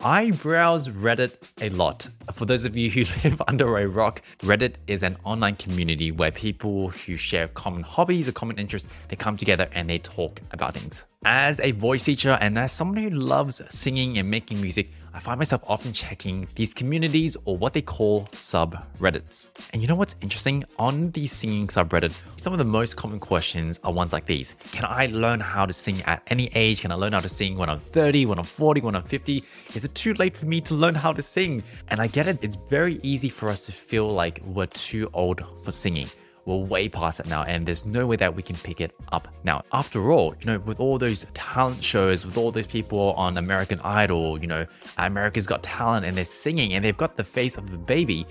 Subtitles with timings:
[0.00, 2.08] I browse Reddit a lot.
[2.32, 6.30] For those of you who live under a rock, Reddit is an online community where
[6.30, 10.74] people who share common hobbies or common interests, they come together and they talk about
[10.74, 11.04] things.
[11.24, 15.38] As a voice teacher and as someone who loves singing and making music, I find
[15.38, 19.48] myself often checking these communities or what they call subreddits.
[19.72, 20.64] And you know what's interesting?
[20.78, 24.84] On the singing subreddit, some of the most common questions are ones like these Can
[24.84, 26.82] I learn how to sing at any age?
[26.82, 29.42] Can I learn how to sing when I'm 30, when I'm 40, when I'm 50?
[29.74, 31.62] Is it too late for me to learn how to sing?
[31.88, 35.42] And I get it, it's very easy for us to feel like we're too old
[35.64, 36.08] for singing
[36.48, 39.28] we're way past it now and there's no way that we can pick it up
[39.44, 39.62] now.
[39.72, 43.78] After all, you know, with all those talent shows, with all those people on American
[43.80, 44.66] Idol, you know,
[44.96, 48.26] America's Got Talent and they're singing and they've got the face of the baby,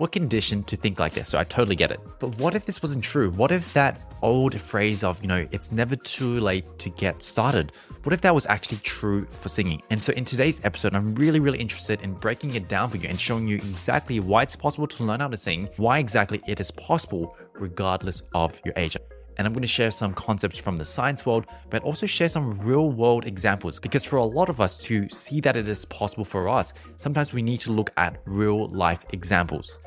[0.00, 2.00] we're conditioned to think like this, so I totally get it.
[2.18, 3.30] But what if this wasn't true?
[3.32, 7.72] What if that old phrase of, you know, it's never too late to get started?
[8.02, 9.82] What if that was actually true for singing?
[9.90, 13.10] And so in today's episode, I'm really, really interested in breaking it down for you
[13.10, 16.60] and showing you exactly why it's possible to learn how to sing, why exactly it
[16.60, 18.96] is possible regardless of your age
[19.36, 22.58] and I'm going to share some concepts from the science world, but also share some
[22.60, 26.26] real world examples because for a lot of us to see that it is possible
[26.26, 29.78] for us, sometimes we need to look at real life examples.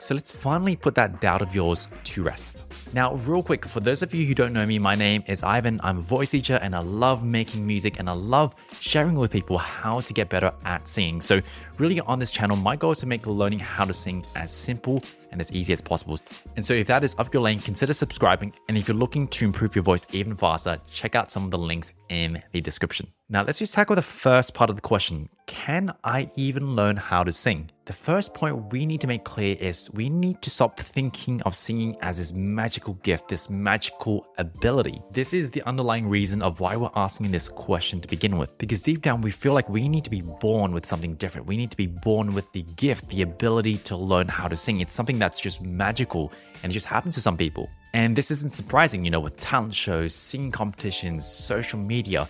[0.00, 2.56] So let's finally put that doubt of yours to rest.
[2.94, 5.78] Now, real quick, for those of you who don't know me, my name is Ivan.
[5.84, 9.58] I'm a voice teacher and I love making music and I love sharing with people
[9.58, 11.20] how to get better at singing.
[11.20, 11.42] So,
[11.76, 15.02] really, on this channel, my goal is to make learning how to sing as simple
[15.32, 16.18] and as easy as possible.
[16.56, 18.54] And so, if that is up your lane, consider subscribing.
[18.68, 21.58] And if you're looking to improve your voice even faster, check out some of the
[21.58, 23.06] links in the description.
[23.32, 27.22] Now, let's just tackle the first part of the question Can I even learn how
[27.22, 27.70] to sing?
[27.84, 31.54] The first point we need to make clear is we need to stop thinking of
[31.54, 35.00] singing as this magical gift, this magical ability.
[35.12, 38.82] This is the underlying reason of why we're asking this question to begin with, because
[38.82, 41.46] deep down we feel like we need to be born with something different.
[41.46, 44.80] We need to be born with the gift, the ability to learn how to sing.
[44.80, 46.32] It's something that's just magical
[46.64, 47.70] and it just happens to some people.
[47.94, 52.28] And this isn't surprising, you know, with talent shows, singing competitions, social media.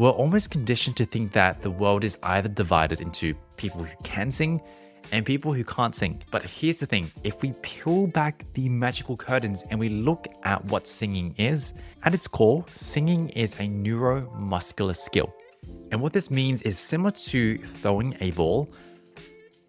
[0.00, 4.30] We're almost conditioned to think that the world is either divided into people who can
[4.30, 4.62] sing
[5.12, 6.22] and people who can't sing.
[6.30, 10.64] But here's the thing if we peel back the magical curtains and we look at
[10.64, 15.34] what singing is, at its core, singing is a neuromuscular skill.
[15.90, 18.72] And what this means is similar to throwing a ball,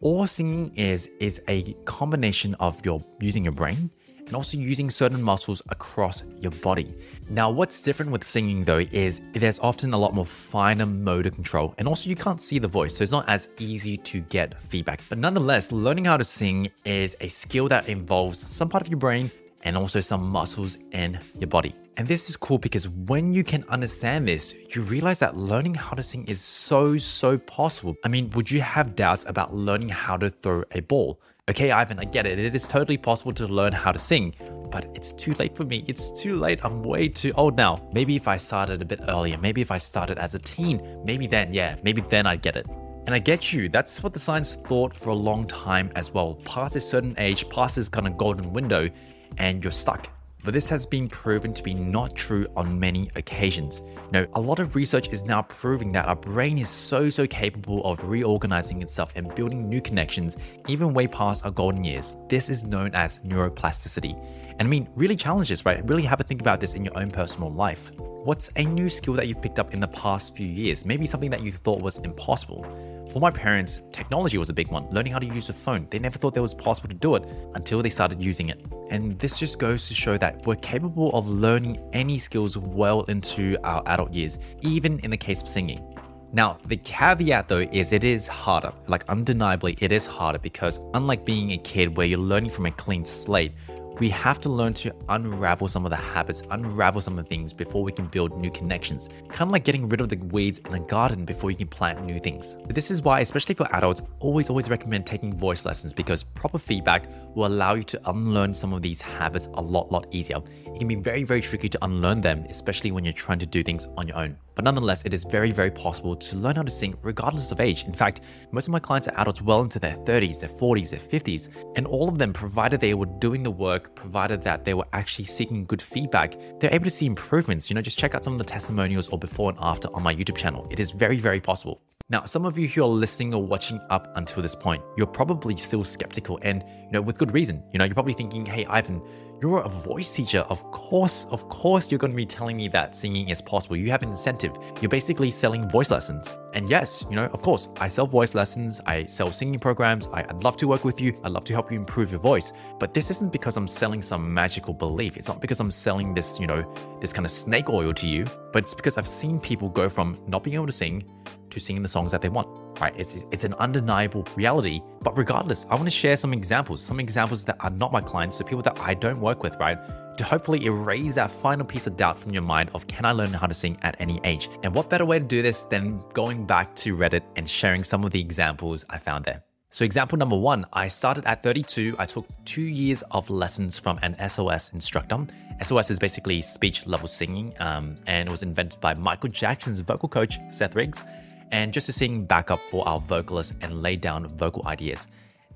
[0.00, 3.90] all singing is is a combination of your using your brain
[4.30, 6.94] and also using certain muscles across your body.
[7.28, 11.74] Now, what's different with singing though is there's often a lot more finer motor control,
[11.78, 15.00] and also you can't see the voice, so it's not as easy to get feedback.
[15.08, 19.00] But nonetheless, learning how to sing is a skill that involves some part of your
[19.00, 19.32] brain
[19.64, 21.74] and also some muscles in your body.
[21.96, 25.96] And this is cool because when you can understand this, you realize that learning how
[25.96, 27.96] to sing is so, so possible.
[28.04, 31.20] I mean, would you have doubts about learning how to throw a ball?
[31.50, 32.38] Okay, Ivan, I get it.
[32.38, 34.36] It is totally possible to learn how to sing,
[34.70, 35.84] but it's too late for me.
[35.88, 36.60] It's too late.
[36.62, 37.90] I'm way too old now.
[37.92, 41.26] Maybe if I started a bit earlier, maybe if I started as a teen, maybe
[41.26, 42.68] then, yeah, maybe then I'd get it.
[43.06, 46.36] And I get you, that's what the science thought for a long time as well.
[46.44, 48.88] Past a certain age, past this kind of golden window,
[49.36, 50.08] and you're stuck.
[50.42, 53.82] But this has been proven to be not true on many occasions.
[54.10, 57.84] Know, a lot of research is now proving that our brain is so, so capable
[57.84, 60.36] of reorganizing itself and building new connections,
[60.66, 62.16] even way past our golden years.
[62.28, 64.18] This is known as neuroplasticity.
[64.58, 65.86] And I mean, really challenge this, right?
[65.86, 67.90] Really have a think about this in your own personal life.
[67.98, 70.84] What's a new skill that you've picked up in the past few years?
[70.84, 72.66] Maybe something that you thought was impossible.
[73.12, 74.88] For my parents, technology was a big one.
[74.90, 75.88] Learning how to use a phone.
[75.90, 77.24] They never thought that was possible to do it
[77.56, 78.64] until they started using it.
[78.88, 83.58] And this just goes to show that we're capable of learning any skills well into
[83.64, 85.96] our adult years, even in the case of singing.
[86.32, 88.72] Now, the caveat though is it is harder.
[88.86, 92.70] Like, undeniably, it is harder because unlike being a kid where you're learning from a
[92.70, 93.52] clean slate,
[94.00, 97.52] we have to learn to unravel some of the habits, unravel some of the things
[97.52, 99.10] before we can build new connections.
[99.28, 102.02] Kind of like getting rid of the weeds in a garden before you can plant
[102.06, 102.56] new things.
[102.64, 106.58] But this is why, especially for adults, always, always recommend taking voice lessons because proper
[106.58, 107.04] feedback
[107.36, 110.38] will allow you to unlearn some of these habits a lot, lot easier.
[110.64, 113.62] It can be very, very tricky to unlearn them, especially when you're trying to do
[113.62, 114.38] things on your own.
[114.54, 117.84] But nonetheless, it is very, very possible to learn how to sing regardless of age.
[117.84, 118.20] In fact,
[118.52, 121.86] most of my clients are adults well into their 30s, their 40s, their 50s, and
[121.86, 125.64] all of them, provided they were doing the work, provided that they were actually seeking
[125.64, 127.70] good feedback, they're able to see improvements.
[127.70, 130.14] You know, just check out some of the testimonials or before and after on my
[130.14, 130.66] YouTube channel.
[130.70, 131.80] It is very, very possible.
[132.10, 135.56] Now, some of you who are listening or watching up until this point, you're probably
[135.56, 137.62] still skeptical and, you know, with good reason.
[137.72, 139.00] You know, you're probably thinking, hey, Ivan,
[139.42, 140.40] You're a voice teacher.
[140.50, 143.74] Of course, of course, you're going to be telling me that singing is possible.
[143.74, 144.54] You have an incentive.
[144.82, 146.36] You're basically selling voice lessons.
[146.52, 150.08] And yes, you know, of course, I sell voice lessons, I sell singing programs.
[150.12, 151.18] I, would love to work with you.
[151.24, 152.52] I'd love to help you improve your voice.
[152.78, 155.16] But this isn't because I'm selling some magical belief.
[155.16, 156.62] It's not because I'm selling this, you know,
[157.00, 160.18] this kind of snake oil to you, but it's because I've seen people go from
[160.26, 161.02] not being able to sing
[161.48, 162.94] to singing the songs that they want, right?
[162.96, 164.80] It's, it's an undeniable reality.
[165.02, 168.36] But regardless, I want to share some examples, some examples that are not my clients,
[168.36, 169.78] so people that I don't work with, right?
[170.16, 173.32] To hopefully erase that final piece of doubt from your mind of can I learn
[173.32, 174.48] how to sing at any age?
[174.62, 178.04] And what better way to do this than going back to Reddit and sharing some
[178.04, 179.42] of the examples I found there?
[179.72, 181.94] So, example number one, I started at 32.
[181.96, 185.26] I took two years of lessons from an SLS instructor.
[185.62, 190.08] SLS is basically speech level singing, um, and it was invented by Michael Jackson's vocal
[190.08, 191.04] coach, Seth Riggs
[191.52, 195.06] and just to sing backup for our vocalists and lay down vocal ideas.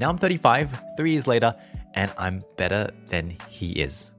[0.01, 1.55] Now I'm 35, three years later,
[1.95, 4.11] and I'm better than he is.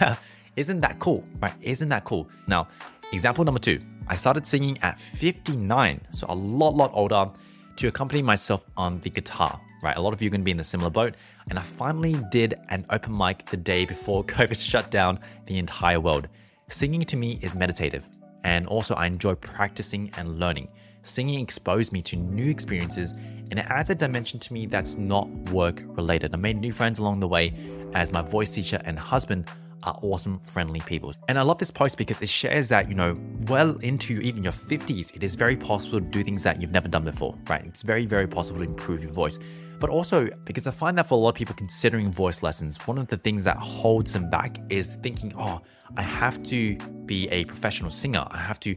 [0.56, 1.54] Isn't that cool, right?
[1.60, 2.28] Isn't that cool?
[2.46, 2.68] Now,
[3.12, 7.30] example number two, I started singing at 59, so a lot, lot older,
[7.76, 9.96] to accompany myself on the guitar, right?
[9.96, 11.16] A lot of you are going to be in the similar boat.
[11.50, 15.98] And I finally did an open mic the day before COVID shut down the entire
[15.98, 16.28] world.
[16.68, 18.06] Singing to me is meditative,
[18.44, 20.68] and also I enjoy practicing and learning
[21.04, 23.12] singing exposed me to new experiences
[23.50, 26.34] and it adds a dimension to me that's not work related.
[26.34, 27.54] I made new friends along the way
[27.94, 29.48] as my voice teacher and husband
[29.84, 31.12] are awesome, friendly people.
[31.28, 33.16] And I love this post because it shares that, you know,
[33.46, 36.88] well into even your 50s, it is very possible to do things that you've never
[36.88, 37.64] done before, right?
[37.66, 39.38] It's very, very possible to improve your voice.
[39.80, 42.96] But also, because I find that for a lot of people considering voice lessons, one
[42.96, 45.60] of the things that holds them back is thinking, oh,
[45.96, 48.26] I have to be a professional singer.
[48.30, 48.74] I have to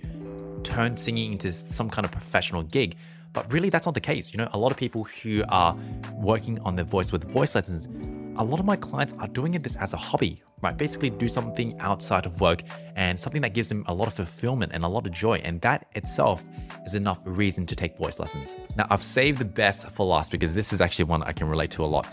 [0.67, 2.95] turn singing into some kind of professional gig.
[3.33, 4.33] But really, that's not the case.
[4.33, 5.77] You know, a lot of people who are
[6.13, 7.87] working on their voice with voice lessons,
[8.37, 10.75] a lot of my clients are doing it this as a hobby, right?
[10.75, 12.63] Basically, do something outside of work
[12.95, 15.37] and something that gives them a lot of fulfillment and a lot of joy.
[15.43, 16.43] And that itself
[16.85, 18.55] is enough reason to take voice lessons.
[18.75, 21.71] Now, I've saved the best for last because this is actually one I can relate
[21.71, 22.07] to a lot.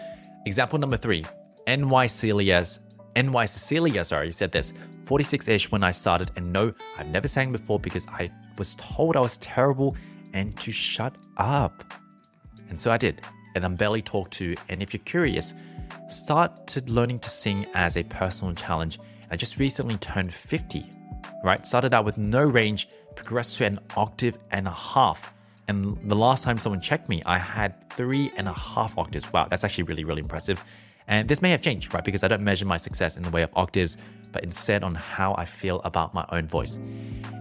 [0.47, 1.25] Example number three
[1.67, 2.81] NY Celia's
[3.17, 4.73] NY Cecilia, sorry, said this
[5.07, 9.17] 46 ish when I started, and no, I've never sang before because I was told
[9.17, 9.97] I was terrible
[10.33, 11.85] and to shut up.
[12.69, 13.21] And so I did,
[13.55, 14.55] and I'm barely talked to.
[14.69, 15.55] And if you're curious,
[16.09, 18.99] started learning to sing as a personal challenge.
[19.31, 20.85] I just recently turned 50,
[21.45, 21.65] right?
[21.67, 25.33] Started out with no range, progressed to an octave and a half.
[25.69, 29.33] And the last time someone checked me, I had three and a half octaves.
[29.33, 30.63] Wow, that's actually really, really impressive.
[31.07, 32.05] And this may have changed, right?
[32.05, 33.97] Because I don't measure my success in the way of octaves,
[34.33, 36.79] but instead on how I feel about my own voice.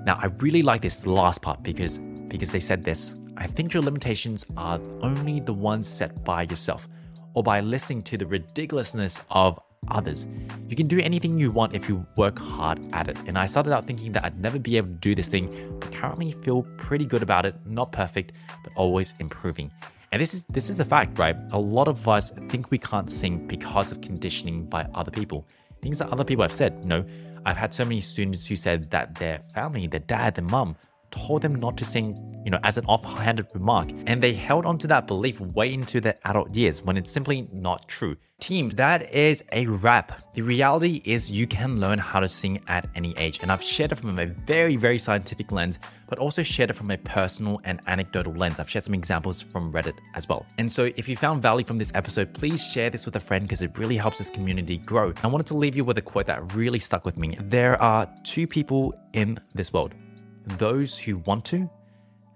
[0.05, 3.13] Now, I really like this last part because because they said this.
[3.37, 6.87] I think your limitations are only the ones set by yourself
[7.35, 10.25] or by listening to the ridiculousness of others.
[10.67, 13.17] You can do anything you want if you work hard at it.
[13.27, 15.91] And I started out thinking that I'd never be able to do this thing, but
[15.91, 17.55] currently feel pretty good about it.
[17.65, 18.33] Not perfect,
[18.63, 19.71] but always improving.
[20.13, 21.35] And this is this is the fact, right?
[21.53, 25.47] A lot of us think we can't sing because of conditioning by other people.
[25.81, 26.77] Things that other people have said.
[26.83, 27.05] You know,
[27.47, 30.75] I've had so many students who said that their family, their dad, their mum,
[31.13, 34.77] told them not to sing, you know, as an offhanded remark, and they held on
[34.79, 38.17] to that belief way into their adult years when it's simply not true.
[38.39, 40.33] Team, that is a wrap.
[40.33, 43.91] The reality is you can learn how to sing at any age, and I've shared
[43.91, 45.79] it from a very, very scientific lens,
[46.09, 48.59] but also shared it from a personal and anecdotal lens.
[48.59, 50.45] I've shared some examples from Reddit as well.
[50.57, 53.45] And so if you found value from this episode, please share this with a friend
[53.45, 55.13] because it really helps this community grow.
[55.23, 57.37] I wanted to leave you with a quote that really stuck with me.
[57.39, 59.93] There are two people in this world
[60.45, 61.69] those who want to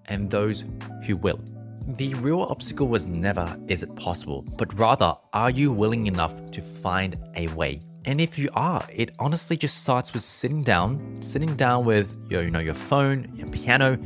[0.06, 0.64] and those
[1.06, 1.40] who will.
[1.88, 6.62] The real obstacle was never, is it possible, but rather, are you willing enough to
[6.62, 7.80] find a way?
[8.06, 12.44] And if you are, it honestly just starts with sitting down, sitting down with your,
[12.44, 13.98] you know, your phone, your piano,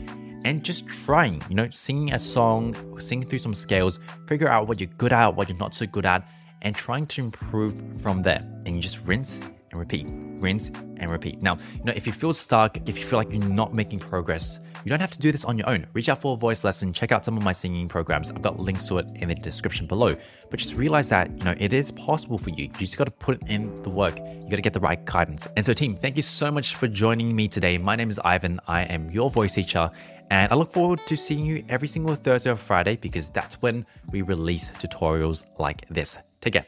[0.43, 4.79] and just trying, you know, singing a song, singing through some scales, figure out what
[4.79, 6.27] you're good at, what you're not so good at,
[6.63, 8.41] and trying to improve from there.
[8.65, 9.39] And you just rinse
[9.71, 10.07] and repeat,
[10.39, 11.41] rinse and repeat.
[11.41, 14.59] Now, you know, if you feel stuck, if you feel like you're not making progress,
[14.83, 15.87] you don't have to do this on your own.
[15.93, 18.31] Reach out for a voice lesson, check out some of my singing programs.
[18.31, 20.15] I've got links to it in the description below.
[20.49, 22.65] But just realize that, you know, it is possible for you.
[22.65, 24.17] You just got to put in the work.
[24.19, 25.47] You got to get the right guidance.
[25.55, 27.77] And so, team, thank you so much for joining me today.
[27.77, 28.59] My name is Ivan.
[28.67, 29.89] I am your voice teacher,
[30.29, 33.85] and I look forward to seeing you every single Thursday or Friday because that's when
[34.11, 36.17] we release tutorials like this.
[36.41, 36.65] Take care.